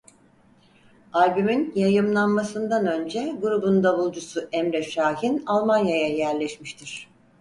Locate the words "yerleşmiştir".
6.07-7.09